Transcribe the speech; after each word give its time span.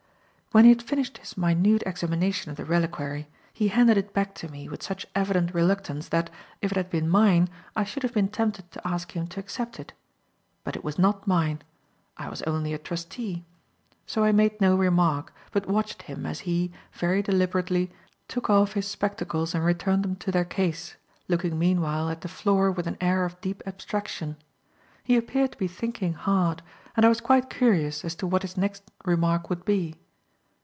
When 0.53 0.65
he 0.65 0.69
had 0.71 0.83
finished 0.83 1.19
his 1.19 1.37
minute 1.37 1.81
examination 1.85 2.51
of 2.51 2.57
the 2.57 2.65
reliquary, 2.65 3.29
he 3.53 3.69
handed 3.69 3.95
it 3.97 4.11
back 4.13 4.35
to 4.35 4.51
me 4.51 4.67
with 4.67 4.83
such 4.83 5.05
evident 5.15 5.53
reluctance 5.53 6.09
that, 6.09 6.29
if 6.61 6.71
it 6.71 6.75
had 6.75 6.89
been 6.89 7.07
mine, 7.07 7.47
I 7.73 7.85
should 7.85 8.03
have 8.03 8.13
been 8.13 8.27
tempted 8.27 8.69
to 8.73 8.85
ask 8.85 9.13
him 9.15 9.27
to 9.27 9.39
accept 9.39 9.79
it. 9.79 9.93
But 10.65 10.75
it 10.75 10.83
was 10.83 10.99
not 10.99 11.25
mine. 11.25 11.61
I 12.17 12.27
was 12.27 12.41
only 12.41 12.73
a 12.73 12.77
trustee. 12.77 13.45
So 14.05 14.25
I 14.25 14.33
made 14.33 14.59
no 14.59 14.75
remark, 14.75 15.33
but 15.53 15.69
watched 15.69 16.01
him 16.01 16.25
as 16.25 16.41
he, 16.41 16.73
very 16.91 17.21
deliberately, 17.21 17.89
took 18.27 18.49
off 18.49 18.73
his 18.73 18.87
spectacles 18.89 19.55
and 19.55 19.63
returned 19.63 20.03
them 20.03 20.17
to 20.17 20.33
their 20.33 20.43
case, 20.43 20.97
looking 21.29 21.57
meanwhile, 21.57 22.09
at 22.09 22.19
the 22.19 22.27
floor 22.27 22.73
with 22.73 22.87
an 22.87 22.97
air 22.99 23.23
of 23.23 23.39
deep 23.39 23.63
abstraction. 23.65 24.35
He 25.05 25.15
appeared 25.15 25.53
to 25.53 25.57
be 25.57 25.69
thinking 25.69 26.11
hard, 26.11 26.61
and 26.97 27.05
I 27.05 27.07
was 27.07 27.21
quite 27.21 27.49
curious 27.49 28.03
as 28.03 28.15
to 28.15 28.27
what 28.27 28.41
his 28.41 28.57
next 28.57 28.91
remark 29.05 29.49
would 29.49 29.63
be. 29.63 29.95